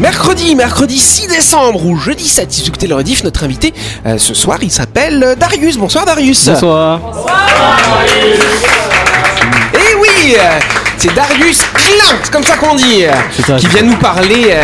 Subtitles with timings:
[0.00, 3.72] Mercredi, mercredi 6 décembre ou jeudi 7, si vous écoutez le rediff, notre invité
[4.04, 5.78] euh, ce soir, il s'appelle euh, Darius.
[5.78, 6.48] Bonsoir Darius.
[6.48, 7.00] Bonsoir.
[9.74, 10.58] Et oui, euh,
[10.98, 13.04] c'est Darius Klein, c'est comme ça qu'on dit,
[13.46, 14.56] ça, qui vient nous parler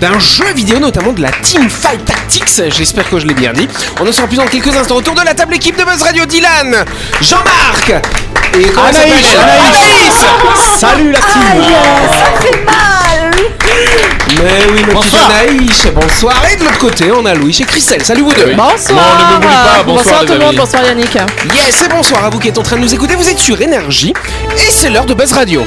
[0.00, 2.70] d'un jeu vidéo, notamment de la Teamfight Tactics.
[2.76, 3.68] J'espère que je l'ai bien dit.
[4.00, 4.96] On en saura plus dans quelques instants.
[4.96, 6.84] Autour de la table, équipe de Buzz Radio, Dylan,
[7.20, 7.92] Jean-Marc
[8.58, 10.78] et comment elle Anaïs, Anaïs.
[10.78, 11.64] Salut la team
[12.10, 13.30] Ça fait mal
[14.42, 15.30] Mais oui, ma petite Bonsoir.
[15.30, 16.42] Anaïs, bonsoir.
[16.52, 18.04] Et de l'autre côté, on a Louis et Christelle.
[18.04, 18.54] Salut vous deux.
[18.54, 19.18] Bonsoir.
[19.18, 19.82] Non, ne m'oublie pas.
[19.84, 20.56] Bonsoir, tout le monde.
[20.56, 21.14] Bonsoir Yannick.
[21.54, 23.14] Yes, et bonsoir à vous qui êtes en train de nous écouter.
[23.14, 24.12] Vous êtes sur Énergie
[24.56, 25.66] et c'est l'heure de Buzz Radio.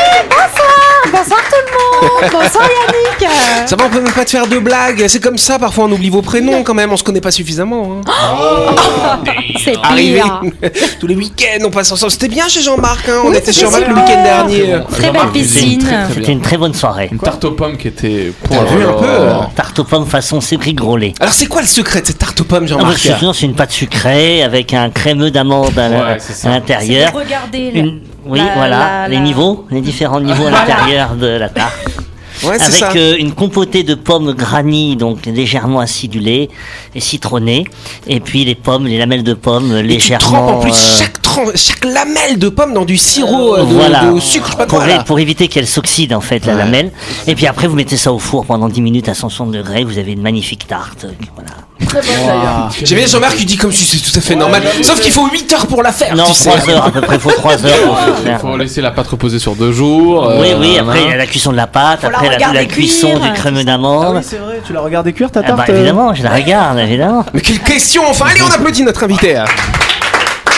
[2.01, 2.63] Bonsoir
[3.21, 3.31] Yannick.
[3.67, 5.05] Ça va, on peut même pas te faire de blagues.
[5.07, 7.99] C'est comme ça, parfois on oublie vos prénoms quand même, on se connaît pas suffisamment.
[8.05, 9.21] hein.
[9.63, 10.41] C'est Arrivé pire.
[10.99, 12.11] tous les week-ends, on passe ensemble.
[12.11, 13.21] C'était bien chez Jean-Marc, hein.
[13.25, 14.75] on était chez Jean-Marc le week-end dernier.
[14.91, 15.87] Très belle piscine.
[16.13, 17.09] C'était une très bonne soirée.
[17.11, 18.31] Une tarte aux pommes qui était.
[18.49, 19.07] T'as vu un peu
[19.55, 21.13] Tarte aux pommes façon Cédric Grolet.
[21.19, 22.97] Alors c'est quoi le secret de cette tarte aux pommes, Ah, Jean-Marc?
[22.97, 26.47] c'est sûr, c'est une pâte sucrée avec un crémeux d'amande à, la- Ouais, c'est ça.
[26.49, 27.11] à l'intérieur.
[27.13, 27.71] Regardez.
[27.73, 31.49] Une- Oui, la- voilà, la- les la- niveaux, les différents niveaux à l'intérieur de la
[31.49, 31.73] tarte.
[32.43, 32.87] Ouais, c'est ça.
[32.87, 36.49] Avec euh, une compotée de pommes granny, donc légèrement acidulées
[36.95, 37.67] et citronnées.
[38.07, 40.25] Et puis les pommes, les lamelles de pommes Et tu légèrement.
[40.47, 41.17] trempes en plus euh, chaque,
[41.55, 44.05] chaque lamelle de pomme dans du sirop euh, de, voilà.
[44.05, 44.87] de sucre, je sais pas pour, quoi.
[44.87, 45.03] là.
[45.03, 46.59] pour éviter qu'elle s'oxyde en fait la Ouais.
[46.63, 46.91] lamelle.
[47.27, 49.99] Et puis après vous mettez ça au four pendant 10 minutes à 160 degrés, vous
[49.99, 51.05] avez une magnifique tarte.
[51.95, 52.69] Euh, Voilà.
[52.83, 54.63] J'aime bien Jean-Marc qui dit comme si c'est tout à fait normal.
[54.81, 56.49] Sauf qu'il faut 8 heures pour la faire, Non, tu sais.
[56.49, 58.41] 3 heures à peu près, faut 3 heures pour se Il faire.
[58.41, 60.31] faut laisser la pâte reposer sur deux jours.
[60.39, 61.13] Oui, euh, oui, après il y hein.
[61.13, 63.59] a la cuisson de la pâte, Faut la après la, regarder cuisson cuire, du crémeux
[63.59, 63.63] ça.
[63.65, 64.21] d'amande.
[64.23, 66.79] c'est vrai, tu l'as regardé cuire ta Ah bah tarte euh évidemment, je la regarde,
[66.79, 67.25] évidemment.
[67.33, 69.37] Mais quelle question Enfin, allez, on applaudit notre invité.
[69.37, 69.45] hein.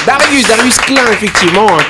[0.05, 1.67] Darius, Darius Klein, effectivement.
[1.69, 1.83] hein.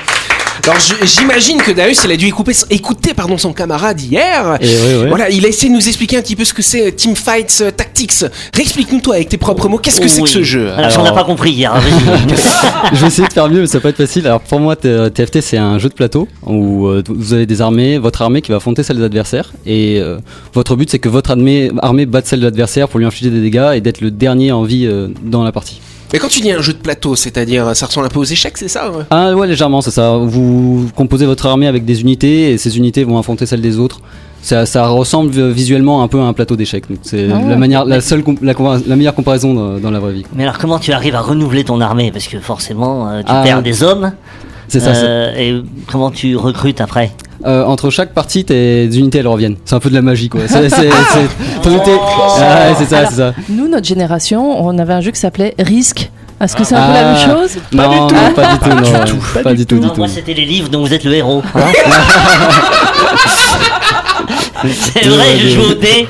[0.66, 4.58] Alors, j'imagine que Darius, il a dû écouter, écouter pardon, son camarade hier.
[4.62, 5.08] Et oui, oui.
[5.10, 7.62] Voilà, il a essayé de nous expliquer un petit peu ce que c'est euh, Teamfights
[7.62, 8.26] euh, Tactics.
[8.56, 10.72] Réexplique-nous toi avec tes propres mots, qu'est-ce que c'est que ce jeu?
[10.72, 11.82] Alors, j'en ai pas compris hier, hein.
[12.94, 14.26] Je vais essayer de faire mieux, mais ça va pas être facile.
[14.26, 17.98] Alors pour moi, TFT c'est un jeu de plateau où euh, vous avez des armées,
[17.98, 20.20] votre armée qui va affronter celle des adversaires, et euh,
[20.54, 23.42] votre but c'est que votre armée, armée batte celle de l'adversaire pour lui infliger des
[23.42, 25.82] dégâts et d'être le dernier en vie euh, dans la partie.
[26.14, 28.58] Mais quand tu dis un jeu de plateau, c'est-à-dire, ça ressemble un peu aux échecs,
[28.58, 30.16] c'est ça ouais Ah ouais, légèrement, c'est ça.
[30.18, 34.00] Vous composez votre armée avec des unités et ces unités vont affronter celles des autres.
[34.44, 36.88] Ça, ça ressemble visuellement un peu à un plateau d'échecs.
[36.90, 37.50] Donc c'est Ah ouais.
[37.50, 40.26] la manière, la seule, la, meilleure comparaison dans, dans la vraie vie.
[40.36, 42.12] Mais alors comment tu arrives à renouveler ton armée?
[42.12, 44.12] Parce que forcément, euh, tu Ah, perds des hommes.
[44.68, 44.90] C'est ça.
[44.92, 47.12] Euh, et comment tu recrutes après?
[47.46, 49.58] Euh, entre chaque partie, tes unités elles reviennent.
[49.66, 50.42] C'est un peu de la magie quoi.
[50.48, 51.92] C'est, c'est, c'est- ton unité-
[52.40, 53.34] Ah ouais, c'est ça, Alors, c'est ça.
[53.50, 56.10] Nous, notre génération, on avait un jeu qui s'appelait Risque.
[56.42, 57.14] Est-ce que c'est un peu la Ah.
[57.14, 57.58] même chose?
[57.72, 59.42] Non, non, pas du tout, non.
[59.44, 60.00] Pas, du tout, du Non, tout.
[60.00, 61.42] moi c'était les livres dont vous êtes le héros.
[61.56, 61.60] hein.
[64.66, 66.08] C'est vrai, je jouais au dé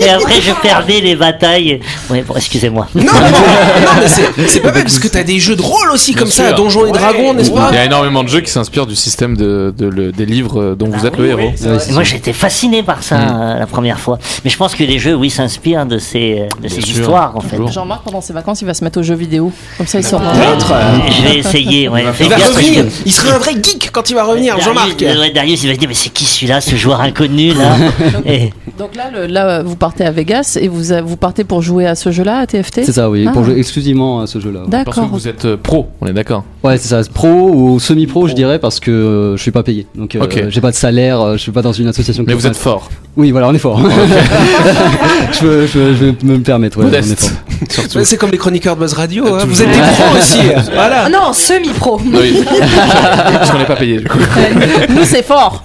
[0.00, 1.80] et après je perdais les batailles.
[2.10, 2.88] Ouais, bon, excusez-moi.
[2.94, 4.08] Non, non, non, non, mais
[4.48, 6.56] c'est pas mal parce que t'as des jeux de rôle aussi Bien comme ça, sûr.
[6.56, 9.36] Donjons et Dragons, n'est-ce pas Il y a énormément de jeux qui s'inspirent du système
[9.36, 11.40] de, de le- des livres euh, dont vous Ah êtes le héros.
[11.40, 12.10] Et moi ça.
[12.10, 13.40] j'étais fasciné par ça Mm.
[13.40, 14.18] euh, la première fois.
[14.44, 17.40] Mais je pense que les jeux, oui, s'inspirent de ces, de ces sûr, histoires en
[17.40, 17.56] fait.
[17.72, 19.52] Jean-Marc, pendant ses vacances, il va se mettre aux jeux vidéo.
[19.76, 20.32] Comme ça, il saura.
[20.32, 20.72] Peut-être.
[21.16, 21.88] Je vais essayer.
[21.88, 22.04] Ouais.
[22.20, 22.84] Il va revenir.
[22.84, 25.02] que- Il serait un vrai geek quand il va revenir, Jean-Marc.
[25.02, 27.76] euh, Darius, il va se dire mais c'est qui celui-là, ce joueur inconnu là
[28.78, 31.94] Donc là, là, vous partez à Vegas et vous, a- vous partez pour jouer à
[31.94, 33.32] ce jeu-là, à TFT C'est ça, oui, Ah.
[33.32, 34.60] pour jouer exclusivement à ce jeu-là.
[34.70, 35.08] Parce que D'accord.
[35.12, 36.44] vous êtes euh, pro, on est d'accord.
[36.64, 39.86] Ouais, c'est ça, pro ou semi-pro, je dirais, parce que euh, je suis pas payé.
[39.94, 40.44] Donc, euh, Ok.
[40.48, 42.24] j'ai pas de salaire, euh, je suis pas dans une association.
[42.26, 42.90] Mais vous êtes fort.
[43.16, 43.80] Oui, voilà, on est fort.
[45.32, 47.20] je, peux, je, peux- je vais me le permettre, ouais, on est Modeste.
[47.20, 47.30] fort.
[47.70, 47.98] Surtout.
[47.98, 49.44] Ouais, C'est comme les chroniqueurs de Buzz Radio, hein.
[49.46, 50.38] Vous êtes des pros aussi.
[50.74, 51.04] Voilà.
[51.06, 52.00] Ah non, semi-pro.
[52.04, 52.42] Oui.
[53.32, 54.18] Parce qu'on n'est pas payé du coup.
[54.90, 55.64] Nous, c'est fort.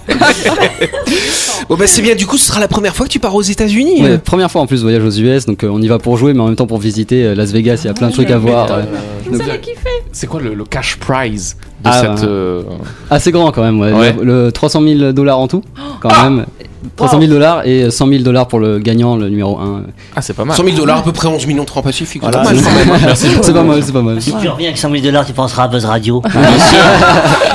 [1.68, 3.42] Bon bah c'est bien, du coup ce sera la première fois que tu pars aux
[3.42, 3.95] États-Unis.
[4.02, 6.32] Ouais, première fois en plus, voyage aux US, donc euh, on y va pour jouer,
[6.34, 8.30] mais en même temps pour visiter euh, Las Vegas, il y a plein de trucs
[8.30, 8.68] à voir.
[8.70, 8.84] ouais.
[9.30, 9.88] Vous avez kiffé.
[10.12, 12.22] C'est quoi le, le cash prize de Ah, cette.
[12.24, 12.30] bah.
[12.30, 12.62] euh,
[13.10, 13.92] Assez grand quand même, ouais.
[13.92, 14.14] Ouais.
[14.22, 15.62] Le, le 300 000 dollars en tout,
[16.00, 16.46] quand même.
[16.94, 19.82] 300 000 dollars et 100 000 dollars pour le gagnant, le numéro 1.
[20.14, 20.56] Ah, c'est pas mal.
[20.56, 22.22] 100 000 dollars, à peu près 11 millions de francs pacifiques.
[22.22, 23.14] Voilà, c'est pas mal, c'est- quand même.
[23.42, 24.22] c'est pas mal, c'est pas mal.
[24.22, 26.22] Si tu reviens avec 100 000 dollars, tu penseras à Buzz Radio.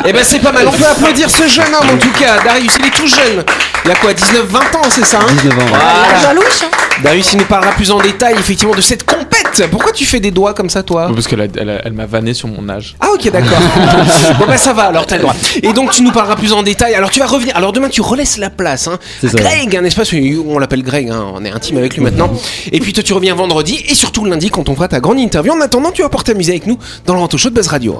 [0.06, 2.44] Eh ben c'est pas mal, on peut applaudir ce jeune homme en tout cas.
[2.44, 3.44] Darius, il est tout jeune.
[3.86, 5.62] Il a quoi 19, 20 ans, c'est ça hein 19 ans.
[5.62, 5.68] ouais.
[5.70, 6.20] Voilà.
[6.22, 6.70] Jalouche, hein.
[7.04, 9.68] Darius, il nous parlera plus en détail effectivement de cette compète.
[9.72, 11.10] Pourquoi tu fais des doigts comme ça, toi?
[11.14, 12.96] Parce qu'elle elle, elle m'a vanné sur mon âge.
[13.00, 13.58] Ah ok d'accord.
[14.40, 15.36] bon bah ça va alors t'as le droit.
[15.64, 16.94] Et donc tu nous parleras plus en détail.
[16.94, 17.56] Alors tu vas revenir.
[17.56, 18.88] Alors demain tu relaisses la place.
[18.88, 19.38] Hein, C'est à ça.
[19.38, 20.14] Greg, un espace
[20.48, 21.10] on l'appelle Greg.
[21.10, 22.32] Hein, on est intime avec lui maintenant.
[22.72, 25.54] Et puis toi tu reviens vendredi et surtout lundi quand on fera ta grande interview.
[25.54, 28.00] En attendant tu vas pouvoir t'amuser avec nous dans le Ranto Show de Buzz Radio.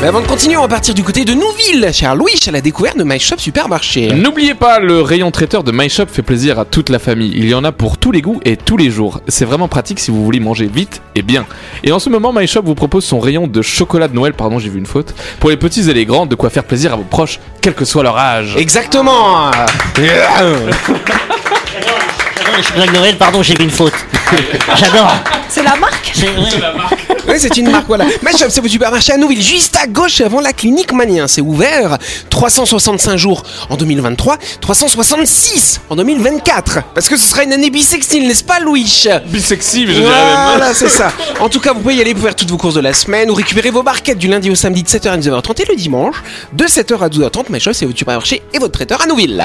[0.00, 2.60] Mais avant de continuer, on va partir du côté de Nouville, cher Louis, à la
[2.60, 4.08] découverte de My Shop Supermarché.
[4.08, 7.30] N'oubliez pas, le rayon traiteur de My Shop fait plaisir à toute la famille.
[7.36, 9.20] Il y en a pour tous les goûts et tous les jours.
[9.28, 11.46] C'est vraiment pratique si vous voulez manger vite et bien.
[11.84, 14.58] Et en ce moment, My Shop vous propose son rayon de chocolat de Noël, pardon,
[14.58, 16.96] j'ai vu une faute, pour les petits et les grands, de quoi faire plaisir à
[16.96, 18.56] vos proches, quel que soit leur âge.
[18.56, 19.52] Exactement
[22.62, 23.94] chocolats de Noël, pardon, j'ai fait une faute.
[24.76, 25.12] J'adore.
[25.48, 27.11] C'est la marque C'est ouais.
[27.28, 28.06] Oui, c'est une marque, voilà.
[28.08, 31.28] Shop, c'est votre supermarché à Nouville, juste à gauche avant la clinique Manien.
[31.28, 31.98] C'est ouvert
[32.30, 36.80] 365 jours en 2023, 366 en 2024.
[36.94, 39.04] Parce que ce sera une année bisextile, n'est-ce pas, Louis?
[39.26, 40.56] Bisexy, je dirais même.
[40.56, 41.12] Voilà, c'est ça.
[41.40, 43.30] En tout cas, vous pouvez y aller pour faire toutes vos courses de la semaine
[43.30, 46.16] ou récupérer vos barquettes du lundi au samedi de 7h à 19h30 et le dimanche
[46.52, 47.44] de 7h à 12h30.
[47.50, 49.44] My Shop, c'est votre supermarché et votre traiteur à Nouville.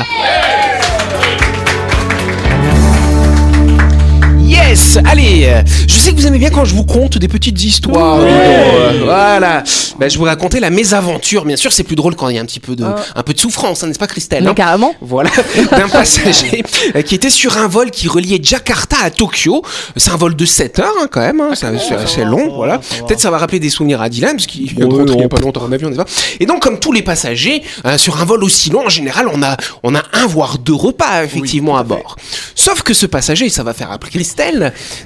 [4.58, 7.64] Yes Allez euh, Je sais que vous aimez bien quand je vous conte des petites
[7.64, 8.18] histoires.
[8.22, 9.64] euh, Voilà
[10.00, 11.46] Ben, Je vous racontais la mésaventure.
[11.46, 13.34] Bien sûr, c'est plus drôle quand il y a un petit peu de, un peu
[13.34, 14.94] de souffrance, hein, n'est-ce pas Christelle Mais hein carrément.
[15.02, 15.30] voilà,
[15.72, 16.64] d'un passager
[16.96, 19.62] euh, qui était sur un vol qui reliait Jakarta à Tokyo.
[19.96, 22.80] C'est un vol de 7 heures hein, quand même, hein, c'est assez long, voilà.
[23.08, 25.26] Peut-être ça va rappeler des souvenirs à Dylan, parce qu'il vient de rentrer il y
[25.26, 26.10] a pas longtemps en avion, n'est-ce pas
[26.40, 29.42] Et donc, comme tous les passagers, euh, sur un vol aussi long, en général, on
[29.44, 32.16] a, on a un voire deux repas effectivement à bord.
[32.56, 34.47] Sauf que ce passager, ça va faire appeler Christelle,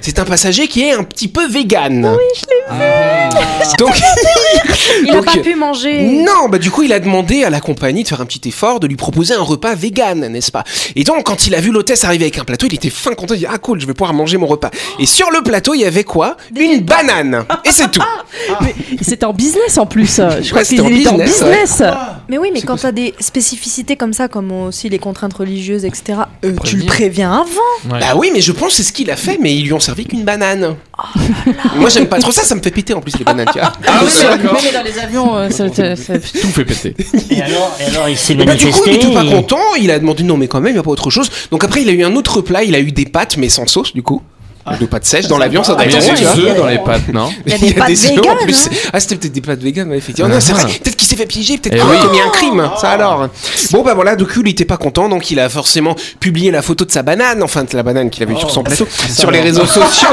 [0.00, 2.16] c'est un passager qui est un petit peu vegan.
[2.16, 3.76] Oui, je l'ai vu.
[3.78, 3.94] Donc,
[5.04, 6.02] Il a donc, pas pu manger.
[6.02, 8.80] non, bah du coup, il a demandé à la compagnie de faire un petit effort,
[8.80, 10.64] de lui proposer un repas vegan, n'est-ce pas?
[10.96, 13.34] Et donc, quand il a vu l'hôtesse arriver avec un plateau, il était fin content.
[13.34, 14.70] Il dit ah cool, je vais pouvoir manger mon repas.
[14.98, 16.36] Et sur le plateau, il y avait quoi?
[16.56, 17.44] Une banane.
[17.64, 18.02] Et c'est tout.
[19.00, 20.16] C'était en business en plus.
[20.16, 21.82] Je crois Ouais, qu'il c'était en était en business, business.
[22.32, 26.20] Mais oui, mais quand t'as des spécificités comme ça, comme aussi les contraintes religieuses, etc.,
[26.46, 27.92] euh, tu le préviens avant.
[27.94, 28.00] Ouais.
[28.00, 29.80] Bah oui, mais je pense que c'est ce qu'il a fait, mais ils lui ont
[29.80, 30.76] servi qu'une banane.
[31.76, 32.42] Moi, j'aime pas trop ça.
[32.42, 33.48] Ça me fait péter en plus les bananes.
[33.52, 33.70] Tu vois.
[33.86, 36.96] Ah oui, mais- mais dans les avions, euh, ça- ça- ça- Tout fait péter.
[37.28, 38.90] Et alors, et alors il s'est bah, du coup, manifesté.
[38.92, 39.60] il était pas et- content.
[39.78, 41.28] Il a demandé non, mais quand même, il n'y a pas autre chose.
[41.50, 42.64] Donc après, il a eu un autre plat.
[42.64, 44.22] Il a eu des pâtes, mais sans sauce, du coup.
[44.80, 46.24] De pâtes sèches dans l'avion, ça doit Ah, Il y être a bon, des tu
[46.24, 46.50] vois.
[46.52, 48.66] œufs dans les pâtes, non Il y a des pâtes œufs en véganes, plus.
[48.66, 48.70] hein.
[48.92, 50.28] Ah, c'était peut-être des pâtes véganes, effectivement.
[50.30, 50.40] Non, Ah.
[50.40, 50.64] c'est vrai.
[50.64, 51.96] Peut-être qu'il s'est fait piéger, peut-être Eh qu'il oui.
[51.96, 52.70] a commis un crime.
[52.80, 53.28] Ça alors.
[53.72, 56.84] Bon, bah voilà, lui, il était pas content, donc il a forcément publié la photo
[56.84, 59.66] de sa banane, enfin de la banane qu'il avait sur son plateau, sur les réseaux
[59.66, 60.08] sociaux.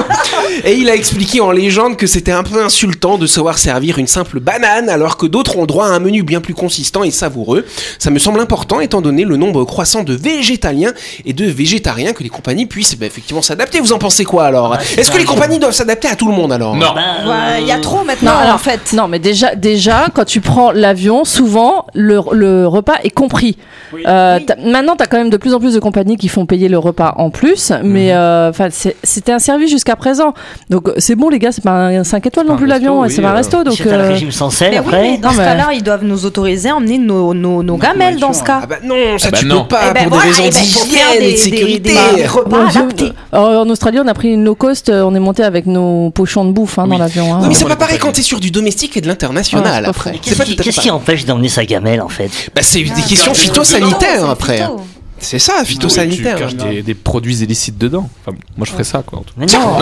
[0.64, 4.08] Et il a expliqué en légende que c'était un peu insultant de savoir servir une
[4.08, 7.66] simple banane alors que d'autres ont droit à un menu bien plus consistant et savoureux.
[8.00, 10.94] Ça me semble important étant donné le nombre croissant de végétaliens
[11.26, 13.80] et de végétariens que les compagnies puissent bah, effectivement s'adapter.
[13.80, 16.52] Vous en pensez quoi alors Est-ce que les compagnies doivent s'adapter à tout le monde
[16.52, 16.88] alors Non.
[16.96, 18.94] Bah, Il y a euh, trop maintenant, Non, alors, en fait.
[18.94, 23.58] Non, mais déjà, déjà, quand tu prends l'avion, souvent le, le repas est compris.
[24.08, 26.46] Euh, t'as- Maintenant, tu as quand même de plus en plus de compagnies qui font
[26.46, 30.34] payer le repas en plus, mais euh, enfin, c'est- c'était un service jusqu'à présent.
[30.70, 33.22] Donc c'est bon, les gars, c'est pas un 5 étoiles non plus l'avion, oui, c'est
[33.22, 33.64] pas un euh, resto.
[33.64, 35.02] Donc, euh, régime sans sel Mais oui, après.
[35.02, 37.78] mais dans Non, ce mais- cas-là, ils doivent nous autoriser à emmener nos, nos, nos
[37.78, 38.60] gamelles dans ce cas.
[38.64, 39.62] Ah bah non, ça Ah bah tu non.
[39.64, 41.94] peux pas Eh ben pour voilà, des raisons eh ben, d'hygiène et de sécurité.
[42.28, 43.12] repas adaptés.
[43.32, 46.10] Alors, en Australie, on a pris une low cost, euh, on est monté avec nos
[46.12, 47.34] pochons de bouffe hein, dans l'avion.
[47.34, 47.40] hein.
[47.42, 50.14] Non, mais c'est pas pareil quand t'es sur du domestique et de l'international après.
[50.22, 53.42] Qu'est-ce qui, qu'est-ce qui empêche d'emmener sa gamelle en fait Bah, c'est des questions c'est
[53.44, 54.62] phytosanitaires après.
[55.22, 56.36] C'est ça, Tu phytosanitaire.
[56.38, 58.10] caches des, des produits illicites dedans.
[58.26, 59.20] Enfin, moi, je ferais ça, quoi.
[59.20, 59.40] en tout cas.
[59.40, 59.78] Mais non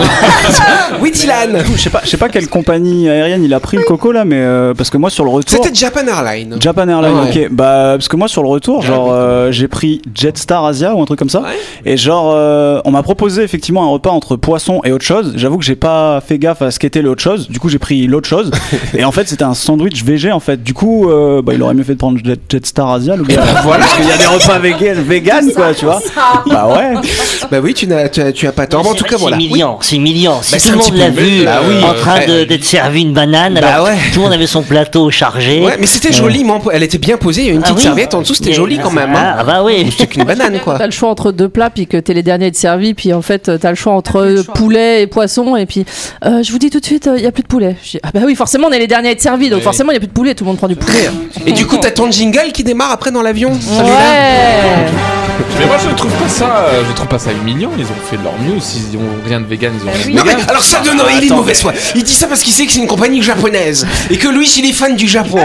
[1.00, 1.62] Oui, Dylan.
[1.76, 4.24] Je sais pas, je sais pas quelle compagnie aérienne il a pris le coco là,
[4.24, 5.62] mais euh, parce que moi sur le retour.
[5.62, 6.56] C'était Japan Airlines.
[6.60, 7.46] Japan Airlines, Ouais.
[7.46, 7.52] ok.
[7.52, 10.94] Bah, parce que moi sur le retour, Ouais, genre, oui, euh, j'ai pris Jetstar Asia
[10.94, 11.40] ou un truc comme ça.
[11.40, 11.56] Ouais.
[11.84, 15.32] Et genre, euh, on m'a proposé effectivement un repas entre poisson et autre chose.
[15.36, 17.48] J'avoue que j'ai pas fait gaffe à ce qu'était l'autre chose.
[17.48, 18.50] Du coup, j'ai pris l'autre chose.
[18.94, 20.62] et en fait, c'était un sandwich végé en fait.
[20.62, 23.42] Du coup, euh, bah, il aurait mieux fait de prendre Jet- Jetstar Asia, le gars.
[23.62, 23.84] voilà.
[23.84, 26.00] Parce qu'il y a des repas vegan, vegan vegan, quoi, tu vois.
[26.46, 26.94] Bah ouais.
[27.50, 28.82] Bah oui, tu n'as, tu as, tu as pas tort.
[28.82, 29.36] Bon, en tout cas, C'est voilà.
[29.36, 30.40] humiliant, c'est humiliant.
[30.42, 31.84] Si Bah, tout c'est le un petit monde l'a peu- vu Bah oui.
[31.84, 33.96] en train de- d'être servi une banane, Bah alors ouais.
[34.12, 35.60] tout le monde avait son plateau chargé.
[35.64, 36.60] Ouais, mais c'était joliment.
[36.72, 37.42] Elle était bien posée.
[37.42, 37.82] Il y a une Ah petite oui.
[37.84, 38.34] serviette en dessous.
[38.34, 39.14] C'était Mais- joli quand même.
[39.14, 39.36] hein.
[39.38, 39.86] Ah, bah oui.
[39.90, 40.76] C'était qu'une banane, quoi.
[40.78, 43.12] T'as le choix entre deux plats, puis que t'es les derniers à être servis, puis
[43.14, 45.84] en fait, t'as le choix entre poulet et poisson, et puis
[46.26, 47.76] euh, je vous dis tout de suite, il y a plus de poulet.
[47.84, 49.64] Je dis, ah bah oui, forcément, on est les derniers à être servis, donc Oui.
[49.64, 51.08] forcément, il y a plus de poulet, tout le monde prend du poulet.
[51.46, 53.50] Et du coup, t'as ton jingle qui démarre après dans l'avion.
[53.50, 55.17] Ouais.
[55.58, 57.70] Mais moi je trouve pas ça, euh, je trouve pas ça humiliant.
[57.78, 58.60] Ils ont fait de leur mieux.
[58.60, 60.46] S'ils ont rien de vegan, ils ont rien de Non, mais vegan.
[60.48, 61.72] alors ça de Noël, il est de mauvaise foi.
[61.94, 64.68] Il dit ça parce qu'il sait que c'est une compagnie japonaise et que lui, il
[64.68, 65.38] est fan du Japon.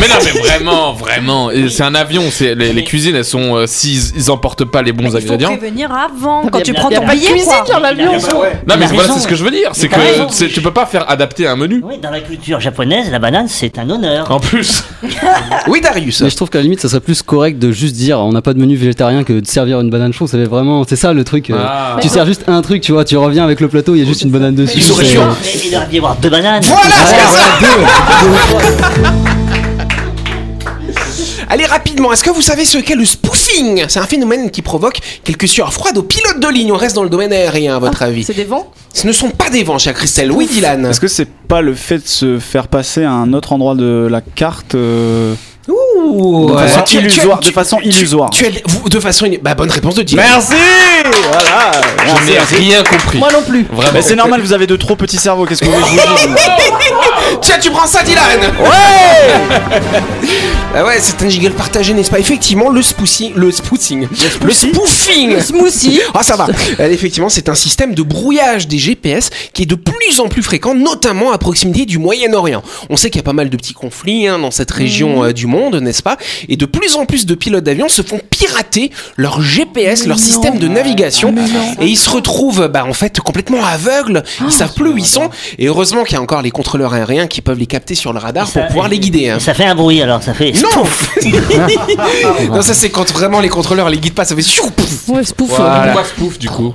[0.00, 1.50] mais non, mais vraiment, vraiment.
[1.50, 2.22] Et C'est un avion.
[2.30, 3.56] C'est les, les cuisines, elles sont.
[3.56, 5.56] euh, S'ils ils emportent pas les bons Il faut ingrédients.
[5.56, 7.64] prévenir avant, quand tu prends ton cuisine quoi.
[7.72, 8.12] dans l'avion.
[8.12, 9.14] Non, Il mais a voilà, raison.
[9.14, 9.70] c'est ce que je veux dire.
[9.72, 10.26] C'est raison.
[10.26, 11.80] que c'est- tu peux pas faire adapter un menu.
[11.84, 14.30] Oui, dans la culture japonaise, la banane, c'est un honneur.
[14.30, 14.84] En plus.
[15.68, 16.20] Oui, Darius.
[16.20, 18.42] Mais je trouve qu'à la limite, ça serait plus correct de juste dire on n'a
[18.42, 20.28] pas de menu végétarien que de servir une banane chaude.
[20.28, 21.50] C'est vraiment, c'est ça le truc.
[21.50, 21.96] euh, Ah.
[22.00, 24.06] Tu sers juste un truc, tu vois, tu reviens avec le plateau, il y a
[24.06, 24.76] juste une banane dessus.
[24.78, 25.28] Ils sont c'est- chiants.
[25.42, 26.62] Mais il aurait dû y avoir deux bananes.
[26.64, 27.16] Voilà, Ah, c'est
[27.64, 29.14] ça.
[31.48, 33.84] Allez rapidement, est-ce que vous savez ce qu'est le spoofing?
[33.88, 36.72] C'est un phénomène qui provoque quelques sueurs froides aux pilotes de ligne.
[36.72, 38.24] On reste dans le domaine aérien, à votre avis.
[38.24, 38.72] C'est des vents?
[38.92, 40.32] Ce ne sont pas des vents, chère Christelle.
[40.32, 40.86] Oui, Dylan.
[40.86, 44.08] Est-ce que c'est pas le fait de se faire passer à un autre endroit de
[44.10, 45.34] la carte euh,
[45.68, 49.00] Ouh, de, façon Tu- tu- illusoire, tu- de façon tu- illusoire Tu as vous- de
[49.00, 50.24] façon bah bonne réponse de Dylan.
[50.28, 50.52] Merci
[51.30, 51.70] Voilà
[52.20, 53.18] Je n'ai rien compris.
[53.18, 53.66] Moi non plus.
[53.72, 53.92] Vraiment.
[53.94, 56.02] Mais c'est normal, vous avez de trop petits cerveaux, qu'est-ce que vous voulez
[57.40, 58.40] Tiens, tu prends ça, Dylan.
[58.60, 59.60] Ouais.
[60.76, 64.08] Ah ouais, c'est un jingle partagé, n'est-ce pas Effectivement, le spoofing, le spoofing,
[64.44, 66.00] le spoofing, Smoothie.
[66.12, 66.48] Ah ça va.
[66.80, 70.42] Euh, effectivement, c'est un système de brouillage des GPS qui est de plus en plus
[70.42, 72.64] fréquent, notamment à proximité du Moyen-Orient.
[72.90, 75.32] On sait qu'il y a pas mal de petits conflits hein, dans cette région euh,
[75.32, 76.16] du monde, n'est-ce pas?
[76.48, 80.58] Et de plus en plus de pilotes d'avion se font pirater leur GPS, leur système
[80.58, 81.32] de navigation,
[81.80, 84.24] et ils se retrouvent, bah, en fait, complètement aveugles.
[84.44, 85.30] Ils savent plus où ils sont.
[85.58, 88.18] Et heureusement qu'il y a encore les contrôleurs aériens qui peuvent les capter sur le
[88.18, 89.30] radar ça- pour pouvoir les guider.
[89.30, 89.38] hein.
[89.40, 90.52] Ça fait un bruit alors, ça fait.
[90.52, 90.84] Non
[92.50, 94.42] Non, ça c'est quand vraiment les contrôleurs les guident pas, ça fait.
[95.08, 95.48] Ouais, spoof.
[95.50, 95.84] Voilà.
[95.92, 96.74] Pourquoi spoof du coup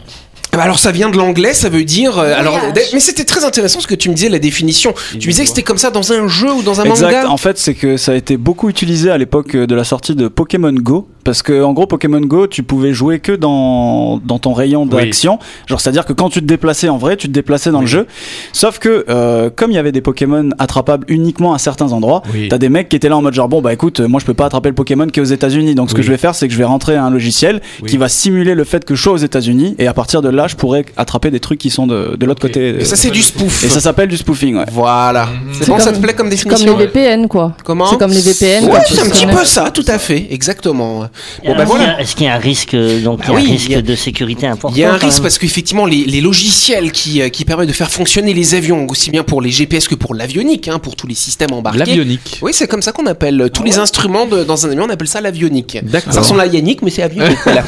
[0.51, 2.17] Ah bah alors ça vient de l'anglais, ça veut dire.
[2.17, 2.59] euh, alors,
[2.93, 4.93] mais c'était très intéressant ce que tu me disais la définition.
[5.11, 7.05] Tu me disais que c'était comme ça dans un jeu ou dans un Exact.
[7.13, 7.29] manga.
[7.29, 10.27] En fait, c'est que ça a été beaucoup utilisé à l'époque de la sortie de
[10.27, 11.07] Pokémon Go.
[11.23, 14.89] Parce que, en gros, Pokémon Go, tu pouvais jouer que dans, dans ton rayon Oui.
[14.89, 15.37] d'action.
[15.67, 18.07] Genre, c'est-à-dire que quand tu te déplaçais en vrai, tu te déplaçais dans le jeu.
[18.53, 22.47] Sauf que, euh, comme il y avait des Pokémon attrapables uniquement à certains endroits, Oui.
[22.49, 24.33] t'as des mecs qui étaient là en mode genre, bon, bah écoute, moi je peux
[24.33, 25.75] pas attraper le Pokémon qui est aux États-Unis.
[25.75, 27.89] Donc, ce que je vais faire, c'est que je vais rentrer un logiciel Oui.
[27.89, 29.75] qui va simuler le fait que je sois aux États-Unis.
[29.77, 32.43] Et à partir de là, je pourrais attraper des trucs qui sont de, de l'autre
[32.45, 32.51] Ok.
[32.53, 32.69] côté.
[32.81, 33.63] Et ça c'est du spoof.
[33.65, 34.65] Et ça s'appelle du spoofing, ouais.
[34.71, 35.27] Voilà.
[35.51, 37.53] C'est C'est bon, ça comme- te plaît comme Comme définition les VPN, quoi.
[37.63, 38.65] Comment C'est comme les VPN.
[38.65, 41.07] Ouais, c'est un petit peu ça, tout à fait, exactement.
[41.45, 41.95] Bon bah est-ce qu'il y voilà.
[41.95, 43.71] a- Est-ce qu'il y a un risque, euh, donc, il y a Ah un risque
[43.71, 47.21] a- de sécurité important Il y a un risque parce qu'effectivement, les, les logiciels qui,
[47.21, 50.13] euh, qui permettent de faire fonctionner les avions, aussi bien pour les GPS que pour
[50.15, 51.79] l'avionique, hein, pour tous les systèmes embarqués.
[51.79, 52.39] L'avionique.
[52.41, 54.89] Oui, c'est comme ça qu'on appelle euh, tous les instruments de- dans un avion, on
[54.89, 55.77] appelle ça l'avionique.
[55.83, 56.13] D'accord.
[56.13, 57.37] Ça ressemble à Yannick, mais c'est avionique.
[57.43, 57.63] voilà.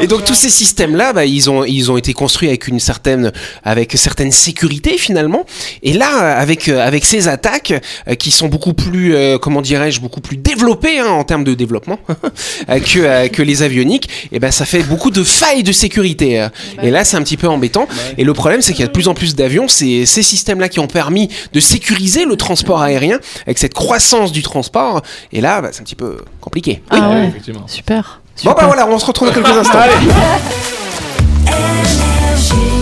[0.00, 3.32] Et donc tous ces systèmes-là, bah, ils ont ils ont été construits avec une certaine
[3.64, 3.96] avec
[4.32, 5.44] sécurités finalement.
[5.82, 7.74] Et là, avec avec ces attaques
[8.18, 11.98] qui sont beaucoup plus euh, comment dirais-je beaucoup plus développées hein, en termes de développement
[12.10, 12.14] euh,
[12.80, 16.40] que euh, que les avioniques, et ben ça fait beaucoup de failles de sécurité.
[16.42, 16.48] euh.
[16.82, 17.86] Et là, c'est un petit peu embêtant.
[18.18, 19.68] Et le problème, c'est qu'il y a de plus en plus d'avions.
[19.68, 24.42] C'est ces systèmes-là qui ont permis de sécuriser le transport aérien avec cette croissance du
[24.42, 25.02] transport.
[25.32, 26.82] Et là, bah, c'est un petit peu compliqué.
[26.90, 27.28] Ah ouais.
[27.28, 27.66] effectivement.
[27.66, 28.20] Super.
[28.44, 29.78] Bon bah voilà, on se retrouve dans quelques instants.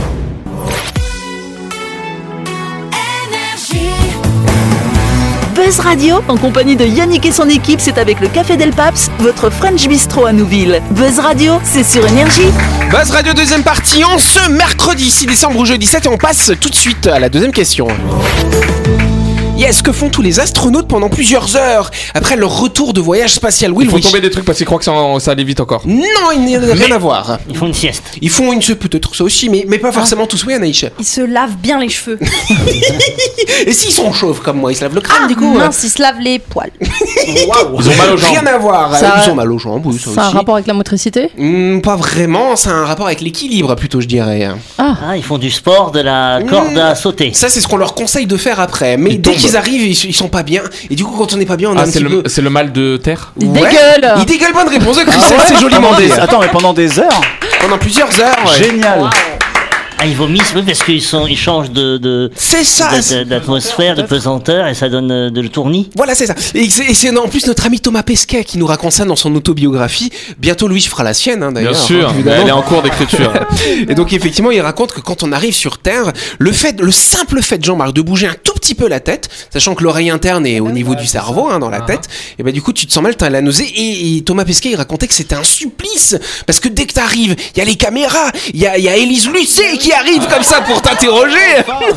[5.71, 9.09] Buzz Radio, en compagnie de Yannick et son équipe, c'est avec le Café Del Paps,
[9.19, 10.81] votre French Bistro à Nouville.
[10.91, 12.51] Buzz Radio, c'est sur Énergie.
[12.89, 16.51] Buzz Radio deuxième partie en ce mercredi 6 décembre au jeudi 7 et on passe
[16.59, 17.87] tout de suite à la deuxième question.
[19.61, 23.71] Yes, que font tous les astronautes pendant plusieurs heures après leur retour de voyage spatial
[23.71, 24.01] Oui, Il faut Louis.
[24.03, 25.83] tomber des trucs parce qu'ils croient que ça, ça allait vite encore.
[25.85, 26.01] Non,
[26.33, 27.37] il n'y a rien à voir.
[27.47, 28.01] Ils font une sieste.
[28.21, 30.43] Ils font une peut-être ça aussi, mais, mais pas forcément tous.
[30.45, 30.83] Oui, Anaïs.
[30.97, 32.17] Ils se lavent bien les cheveux.
[33.67, 35.53] Et s'ils sont chauves comme moi, ils se lavent le crâne Ah, du coup.
[35.53, 36.71] mince, ils se lavent les poils.
[36.79, 38.31] Ils ont mal aux jambes.
[38.31, 38.95] Rien à voir.
[38.97, 41.29] Ça- Ils ont mal aux jambes, oui, ça Ça a un rapport avec la motricité
[41.37, 44.49] Hmm, pas vraiment, ça a un rapport avec l'équilibre plutôt, je dirais.
[44.79, 46.77] Ah, ils font du sport, de la corde Mmh.
[46.77, 47.33] à sauter.
[47.33, 48.97] Ça, c'est ce qu'on leur conseille de faire après.
[48.97, 49.39] Mais Ils dès tombent.
[49.39, 50.61] qu'ils ils arrivent, ils, ils sont pas bien.
[50.89, 52.21] Et du coup, quand on n'est pas bien, on a Ah, un c'est petit le,
[52.23, 52.29] peu.
[52.29, 53.61] c'est le mal de terre Il Ouais.
[53.61, 56.07] dégueule Il dégueule, bonne réponse de Ah Christelle, ouais c'est joliment Pendant dit.
[56.07, 57.21] des- Attends, mais pendant des heures
[57.61, 58.35] Pendant plusieurs heures.
[58.45, 58.63] ouais.
[58.63, 59.09] Génial
[60.03, 62.95] Ah, ils vomissent, oui, parce qu'ils sont, ils changent de, de- C'est ça.
[62.97, 65.91] de- c'est- de- d'atmosphère, de pesanteur, et ça donne euh, de le tournis.
[65.95, 66.33] Voilà, c'est ça.
[66.55, 69.15] Et c'est et c'est en plus notre ami Thomas Pesquet qui nous raconte ça dans
[69.15, 70.09] son autobiographie.
[70.39, 71.73] Bientôt, Louis fera la sienne, hein, d'ailleurs.
[71.73, 73.31] Bien sûr, hein, elle est en cours d'écriture.
[73.87, 77.39] Et donc effectivement, il raconte que quand on arrive sur Terre, le fait, le simple
[77.43, 80.59] fait, Jean-Marc, de bouger un tout petit peu la tête, sachant que l'oreille interne est
[80.59, 82.07] au niveau du cerveau, hein, dans la tête,
[82.39, 83.71] et ben du coup tu te sens mal, t'as la nausée.
[83.75, 86.17] Et, et Thomas Pesquet, il racontait que c'était un supplice
[86.47, 88.89] parce que dès que t'arrives, il y a les caméras, il y a, il y
[88.89, 91.37] a Élise Lucet qui arrive comme ça pour t'interroger.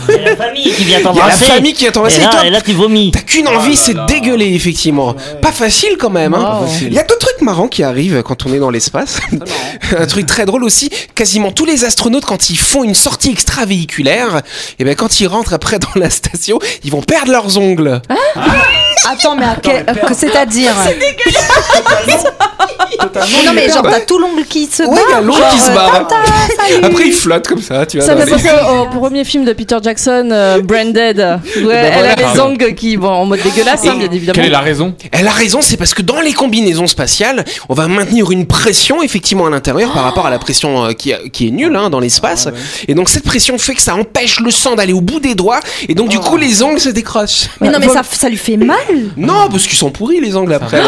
[0.09, 1.45] Il y a la famille qui vient Il y a la t'embrasser.
[1.45, 2.17] famille qui vient t'embrasser.
[2.19, 3.11] Et Et là, toi, et là, tu vomis.
[3.13, 5.15] T'as qu'une envie, c'est de dégueuler, effectivement.
[5.43, 6.35] Pas facile quand même.
[6.35, 6.61] Hein.
[6.83, 9.21] Il y a d'autres trucs marrants qui arrivent quand on est dans l'espace.
[9.97, 14.43] Un truc très drôle aussi, quasiment tous les astronautes, quand ils font une sortie extravéhiculaire,
[14.79, 18.01] et ben quand ils rentrent après dans la station, ils vont perdre leurs ongles.
[19.11, 20.73] Attends, mais à quel- que c'est-à-dire
[22.07, 22.15] Mais
[23.45, 24.93] Non, mais genre, t'as tout l'ongle qui se barre.
[24.93, 26.09] Ouais, il y a l'ongle genre, qui se euh, barre.
[26.83, 28.07] Après, ils flottent comme ça, tu vois.
[28.07, 31.19] Ça dans fait au premier film de Peter Jackson, euh, Branded,
[31.63, 34.35] où elle, elle a les ongles qui vont en mode dégueulasse, hein, bien évidemment.
[34.35, 34.95] Quelle est la raison?
[35.13, 39.03] Elle a raison, c'est parce que dans les combinaisons spatiales, on va maintenir une pression
[39.03, 42.01] effectivement à l'intérieur par rapport à la pression euh, qui, qui est nulle hein, dans
[42.01, 42.49] l'espace.
[42.89, 45.61] Et donc cette pression fait que ça empêche le sang d'aller au bout des doigts
[45.89, 47.49] et donc du coup les ongles se décrochent.
[47.61, 48.77] Mais non, mais ça, ça lui fait mal.
[49.17, 50.81] Non, parce qu'ils sont pourris les ongles après.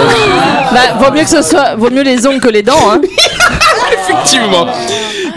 [0.72, 3.00] Bah, vaut mieux que ce soit, vaut mieux les ongles que les dents, hein.
[3.92, 4.66] Effectivement.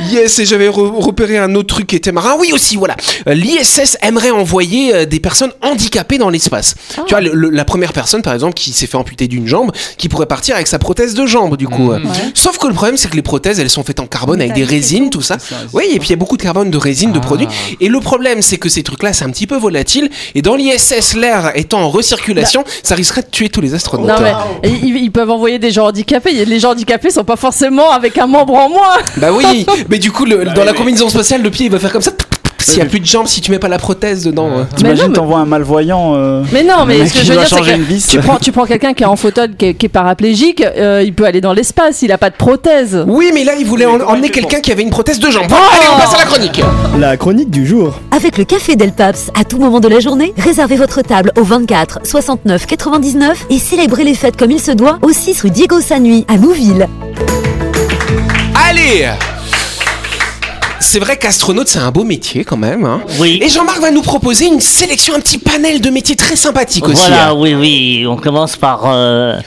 [0.09, 2.37] Yes, et j'avais re- repéré un autre truc qui était marrant.
[2.39, 2.95] Oui, aussi, voilà.
[3.27, 6.75] Euh, L'ISS aimerait envoyer euh, des personnes handicapées dans l'espace.
[7.05, 9.71] Tu vois, le- le- la première personne, par exemple, qui s'est fait amputer d'une jambe,
[9.97, 11.91] qui pourrait partir avec sa prothèse de jambe, du coup.
[11.91, 11.99] euh.
[12.33, 14.63] Sauf que le problème, c'est que les prothèses, elles sont faites en carbone avec des
[14.63, 15.37] résines, tout ça.
[15.73, 17.47] Oui, et puis il y a beaucoup de carbone, de résine, de produits.
[17.79, 20.09] Et le problème, c'est que ces trucs-là, c'est un petit peu volatile.
[20.35, 24.07] Et dans l'ISS, l'air étant en recirculation, ça risquerait de tuer tous les astronautes.
[24.07, 26.45] Non, mais ils, ils peuvent envoyer des gens handicapés.
[26.45, 28.97] Les gens handicapés sont pas forcément avec un membre en moins.
[29.17, 31.91] Bah oui, mais du coup, le- dans la combinaison spatiale, le pied, il va faire
[31.91, 32.11] comme ça.
[32.61, 34.47] S'il y a plus de jambes, si tu mets pas la prothèse dedans.
[34.47, 34.49] euh.
[34.49, 36.13] Mais non, T'imagines, mais- t'envoies un malvoyant.
[36.15, 37.77] euh, Mais non, mais mec ce que qui je veux doit dire, c'est changer que
[37.77, 38.05] une vis.
[38.07, 41.01] tu prends, tu prends quelqu'un qui est en fauteuil, qui est, qui est paraplégique, euh,
[41.03, 43.01] il peut aller dans l'espace, il a pas de prothèse.
[43.07, 45.47] Oui, mais là, il voulait en- emmener quelqu'un qui avait une prothèse de jambe.
[45.47, 46.61] Bon, allez, on passe à la chronique.
[46.99, 47.97] La chronique du jour.
[48.11, 51.43] Avec le café Del Paps, à tout moment de la journée, réservez votre table au
[51.43, 55.79] 24 69 99 et célébrez les fêtes comme il se doit au 6 rue Diego
[55.79, 56.87] Sanui à Nouville.
[58.69, 59.07] Allez
[60.79, 62.85] c'est vrai qu'astronaute, c'est un beau métier quand même.
[62.85, 63.01] hein.
[63.19, 63.39] Oui.
[63.43, 66.95] Et Jean-Marc va nous proposer une sélection, un petit panel de métiers très sympathiques aussi.
[67.07, 67.35] Voilà, hein.
[67.37, 68.05] oui, oui.
[68.07, 68.81] On commence par.
[68.85, 69.37] euh,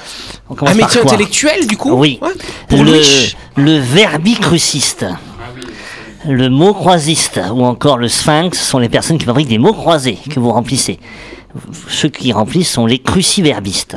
[0.50, 2.18] on commence Un par métier quoi intellectuel, du coup Oui.
[2.22, 2.28] Ouais.
[2.68, 3.00] Pour le,
[3.56, 5.06] le verbicruciste.
[6.28, 10.18] Le mot croisiste ou encore le sphinx sont les personnes qui fabriquent des mots croisés
[10.30, 11.00] que vous remplissez.
[11.88, 13.96] Ceux qui remplissent sont les cruciverbistes.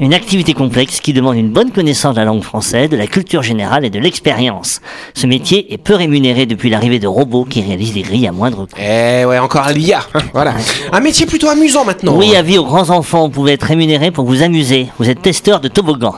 [0.00, 3.42] Une activité complexe qui demande une bonne connaissance de la langue française, de la culture
[3.42, 4.80] générale et de l'expérience.
[5.14, 8.66] Ce métier est peu rémunéré depuis l'arrivée de robots qui réalisent des grilles à moindre
[8.66, 8.80] coût.
[8.80, 10.00] Eh ouais, encore un l'IA.
[10.32, 10.54] voilà.
[10.92, 12.16] Un métier plutôt amusant maintenant.
[12.16, 14.88] Oui, avis aux grands enfants, vous pouvez être rémunéré pour vous amuser.
[14.98, 16.14] Vous êtes testeur de toboggan.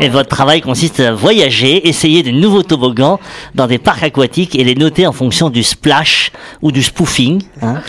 [0.00, 3.18] Et votre travail consiste à voyager, essayer de nouveaux toboggans
[3.54, 6.30] dans des parcs aquatiques et les noter en fonction du splash
[6.62, 7.82] ou du spoofing, hein,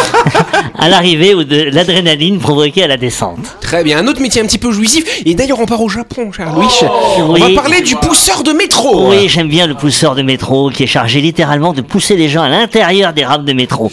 [0.78, 3.56] à l'arrivée ou de l'adrénaline provoquée à la descente.
[3.62, 5.22] Très bien, un autre métier un petit peu jouissif.
[5.24, 6.66] Et d'ailleurs, on part au Japon, cher Louis.
[7.18, 7.40] On oui.
[7.40, 9.08] va parler du pousseur de métro.
[9.10, 12.42] Oui, j'aime bien le pousseur de métro qui est chargé littéralement de pousser les gens
[12.42, 13.90] à l'intérieur des rames de métro.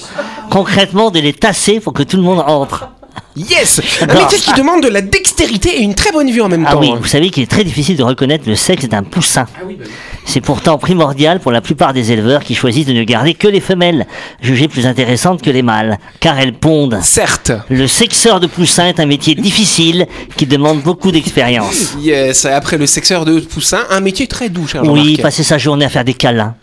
[0.49, 2.89] Concrètement, de les tasser pour que tout le monde entre.
[3.35, 6.65] Yes Un métier qui demande de la dextérité et une très bonne vue en même
[6.67, 6.79] Ah temps.
[6.79, 9.45] oui, vous savez qu'il est très difficile de reconnaître le sexe d'un poussin.
[10.23, 13.59] C'est pourtant primordial pour la plupart des éleveurs qui choisissent de ne garder que les
[13.59, 14.07] femelles,
[14.41, 16.99] jugées plus intéressantes que les mâles, car elles pondent.
[17.01, 17.51] Certes.
[17.69, 21.95] Le sexeur de poussins est un métier difficile qui demande beaucoup d'expérience.
[21.99, 25.85] Yes, après le sexeur de poussin, un métier très doux, cher Oui, passer sa journée
[25.85, 26.55] à faire des câlins.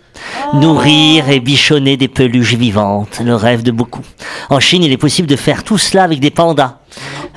[0.54, 4.02] Nourrir et bichonner des peluches vivantes, le rêve de beaucoup.
[4.50, 6.78] En Chine, il est possible de faire tout cela avec des pandas.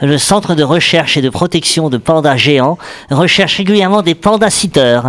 [0.01, 2.77] Le centre de recherche et de protection de pandas géants
[3.10, 5.01] recherche régulièrement des pandas-sitters.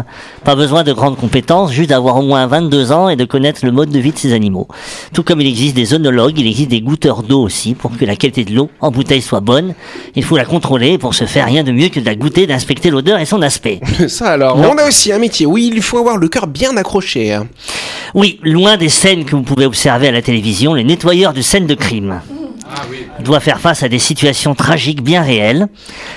[0.45, 3.73] Pas besoin de grandes compétences, juste d'avoir au moins 22 ans et de connaître le
[3.73, 4.69] mode de vie de ces animaux.
[5.13, 8.15] Tout comme il existe des œnologues, il existe des goûteurs d'eau aussi pour que la
[8.15, 9.75] qualité de l'eau en bouteille soit bonne.
[10.15, 12.47] Il faut la contrôler et pour ce faire, rien de mieux que de la goûter,
[12.47, 13.81] d'inspecter l'odeur et son aspect.
[14.09, 14.71] Ça alors, Non.
[14.73, 17.33] on a aussi un métier où il faut avoir le cœur bien accroché.
[17.35, 17.49] hein.
[18.15, 21.67] Oui, loin des scènes que vous pouvez observer à la télévision, les nettoyeurs de scènes
[21.67, 22.21] de crime.
[23.21, 25.67] Doit faire face à des situations tragiques bien réelles,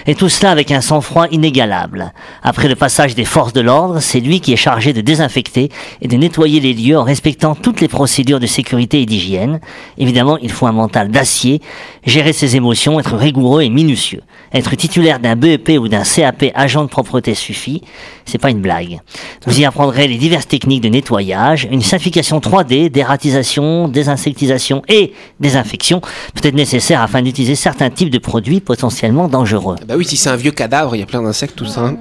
[0.07, 2.13] et tout cela avec un sang-froid inégalable.
[2.43, 5.69] Après le passage des forces de l'ordre, c'est lui qui est chargé de désinfecter
[6.01, 9.59] et de nettoyer les lieux en respectant toutes les procédures de sécurité et d'hygiène.
[9.97, 11.61] Évidemment, il faut un mental d'acier,
[12.05, 14.21] gérer ses émotions, être rigoureux et minutieux.
[14.53, 17.81] Être titulaire d'un BEP ou d'un CAP agent de propreté suffit,
[18.29, 18.99] c'est pas une blague.
[19.45, 25.99] Vous y apprendrez les diverses techniques de nettoyage, une simplification 3D, dératisation, désinsectisation et désinfection
[25.99, 29.75] peut être nécessaire afin d'utiliser certains types de produits potentiellement dangereux.
[29.87, 31.81] Bah oui, si c'est un vieux cadavre, il y a plein d'insectes, tout ça.
[31.81, 31.97] hein.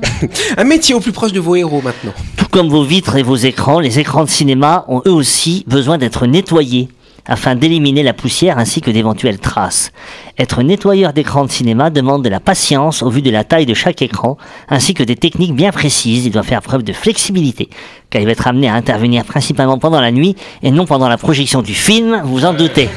[0.57, 2.13] un métier au plus proche de vos héros maintenant.
[2.37, 5.99] Tout comme vos vitres et vos écrans, les écrans de cinéma ont eux aussi besoin
[5.99, 6.89] d'être nettoyés
[7.29, 9.93] afin d'éliminer la poussière ainsi que d'éventuelles traces.
[10.39, 13.75] Être nettoyeur d'écran de cinéma demande de la patience au vu de la taille de
[13.75, 14.39] chaque écran,
[14.69, 16.25] ainsi que des techniques bien précises.
[16.25, 17.69] Il doit faire preuve de flexibilité,
[18.11, 21.19] car il va être amené à intervenir principalement pendant la nuit et non pendant la
[21.19, 22.89] projection du film, vous en doutez.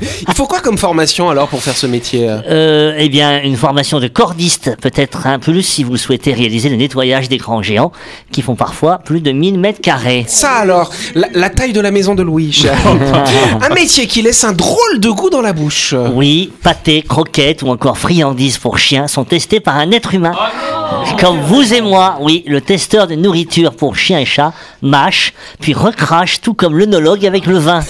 [0.00, 3.56] Il faut quoi comme formation alors pour faire ce métier euh Euh, eh bien, une
[3.56, 7.92] formation de cordiste peut-être un plus si vous souhaitez réaliser le nettoyage d'écrans géants
[8.32, 10.24] qui font parfois plus de 1000 mètres carrés.
[10.28, 12.64] Ça alors, la, la taille de la maison de Louis.
[13.60, 15.94] un métier qui laisse un drôle de goût dans la bouche.
[16.14, 20.32] Oui, pâté, croquettes ou encore friandises pour chiens sont testés par un être humain.
[21.20, 24.52] Comme vous et moi, oui, le testeur de nourriture pour chiens et chats
[24.82, 27.80] mâche, puis recrache tout comme l'œnologue avec le vin.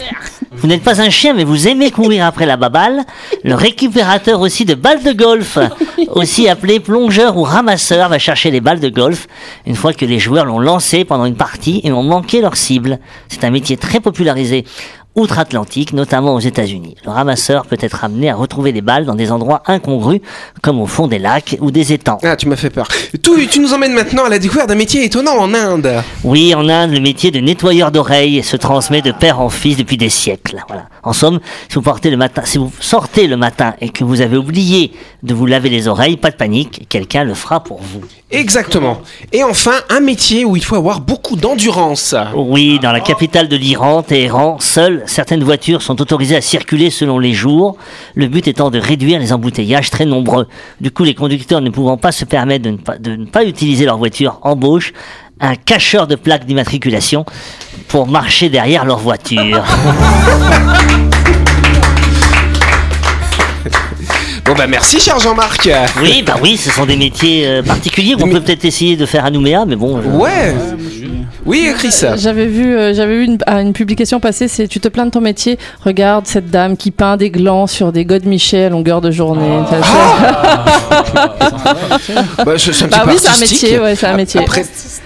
[0.57, 3.05] Vous n'êtes pas un chien, mais vous aimez courir après la baballe.
[3.43, 5.59] Le récupérateur aussi de balles de golf,
[6.09, 9.27] aussi appelé plongeur ou ramasseur, va chercher les balles de golf
[9.67, 12.99] une fois que les joueurs l'ont lancé pendant une partie et ont manqué leur cible.
[13.29, 14.65] C'est un métier très popularisé
[15.17, 16.97] outre-Atlantique, notamment aux États-Unis.
[17.05, 20.21] Le ramasseur peut être amené à retrouver des balles dans des endroits incongrus,
[20.63, 22.19] comme au fond des lacs ou des étangs.
[22.23, 22.89] Ah, tu m'as fait peur.
[23.23, 26.03] Tu, tu nous emmènes maintenant à la découverte d'un métier étonnant en Inde.
[26.25, 29.97] Oui, en Inde, le métier de nettoyeur d'oreilles se transmet de père en fils depuis
[29.97, 30.63] des siècles.
[30.69, 30.87] Voilà.
[31.03, 34.21] En somme, si vous, portez le matin, si vous sortez le matin et que vous
[34.21, 38.01] avez oublié de vous laver les oreilles, pas de panique, quelqu'un le fera pour vous.
[38.31, 39.01] Exactement.
[39.33, 42.15] Et enfin, un métier où il faut avoir beaucoup d'endurance.
[42.35, 47.19] Oui, dans la capitale de l'Iran, Téhéran, seules certaines voitures sont autorisées à circuler selon
[47.19, 47.77] les jours,
[48.15, 50.47] le but étant de réduire les embouteillages très nombreux.
[50.81, 53.45] Du coup, les conducteurs ne pouvant pas se permettre de ne pas, de ne pas
[53.45, 54.93] utiliser leur voiture embauchent
[55.41, 57.25] un cacheur de plaques d'immatriculation
[57.89, 59.65] pour marcher derrière leur voiture.
[64.45, 65.71] Bon bah merci cher Jean-Marc.
[66.03, 69.25] Oui, bah oui, ce sont des métiers euh, particuliers qu'on peut peut-être essayer de faire
[69.25, 69.97] à Nouméa, mais bon.
[69.97, 70.55] euh, Ouais.
[71.47, 71.95] Oui, Chris.
[72.17, 75.59] J'avais vu, euh, j'avais vu une, publication passer, c'est tu te plains de ton métier,
[75.85, 79.59] regarde cette dame qui peint des glands sur des Michel à longueur de journée.
[79.71, 79.77] Ça,
[82.45, 84.41] Bah, je- c'est un petit Bah oui, c'est un métier, ouais, c'est un métier.
[84.41, 84.65] Après,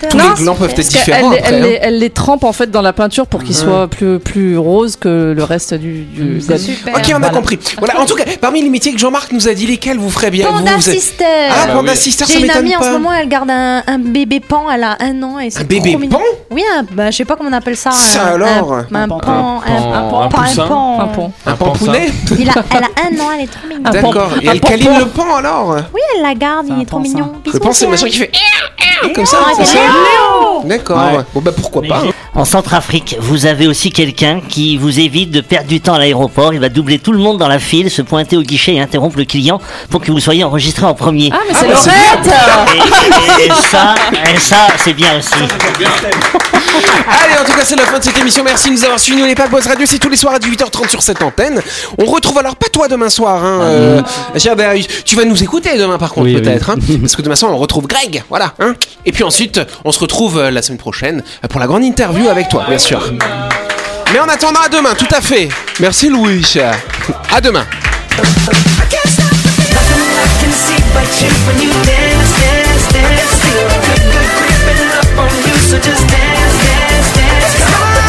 [0.08, 1.32] tous Non, les glands peuvent être différents.
[1.32, 1.66] elle, après, elle hein.
[1.66, 4.96] les- elle les trempe en fait dans la peinture pour qu'ils soient plus, plus roses
[4.96, 6.02] que le reste du.
[6.04, 7.58] du Ok, on a compris.
[7.78, 10.30] Voilà, en tout cas, parmi les métiers que Jean-Marc nous a dit, lesquels vous ferez
[10.30, 11.24] bien Panda vous, vous êtes- Sister.
[11.50, 12.86] Ah, Panda Sister, ça J'ai une m'étonne amie en pas.
[12.86, 15.64] ce moment, elle garde un, un bébé pan, elle a un an et c'est Un
[15.64, 16.18] bébé trop mignon.
[16.50, 17.90] Oui, un, bah, je sais pas comment on appelle ça.
[17.90, 20.64] Ça un, alors un, un pan, pan, un, un pan, pas poussin.
[20.64, 21.00] un pan.
[21.00, 21.32] Un pont.
[21.46, 23.86] Un pampounet Il a, elle a un an, elle est trop mignonne.
[23.86, 24.30] Un D'accord.
[24.42, 27.32] Et un elle câline le pan alors Oui, elle la garde, il est trop mignon.
[27.46, 28.06] Je Bisous, pense que c'est le Pierre.
[28.06, 28.30] machin qui fait
[29.14, 29.38] comme ça.
[29.44, 30.98] Ah, c'est c'est ça Léo D'accord.
[30.98, 31.24] Ouais.
[31.34, 32.02] Bon bah pourquoi pas.
[32.34, 36.52] En Centrafrique, vous avez aussi quelqu'un qui vous évite de perdre du temps à l'aéroport.
[36.54, 39.18] Il va doubler tout le monde dans la file, se pointer au guichet et interrompre
[39.18, 41.30] le client pour que vous soyez enregistré en premier.
[41.32, 43.94] Ah, mais c'est bah, c'est Laurette Et, et ça,
[44.34, 45.34] et ça, c'est bien aussi.
[47.22, 48.42] Allez, en tout cas, c'est la fin de cette émission.
[48.44, 49.20] Merci de nous avoir suivis.
[49.20, 51.60] Nous, les pas Buzz Radio, c'est tous les soirs à 18h30 sur cette antenne.
[51.98, 53.42] On retrouve alors pas toi demain soir.
[53.44, 54.02] Hein, euh,
[54.34, 56.42] Gérard, tu vas nous écouter demain, par contre, Oui, oui.
[56.42, 56.70] peut-être.
[56.70, 58.22] Hein, parce que demain soir, on retrouve Greg.
[58.28, 58.54] Voilà.
[58.60, 61.84] Hein, et puis ensuite, on se retrouve euh, la semaine prochaine euh, pour la grande
[61.84, 63.00] interview avec toi, bien sûr.
[64.12, 65.48] Mais en attendant, à demain, tout à fait.
[65.80, 66.54] Merci, Louis.
[67.30, 67.64] À demain.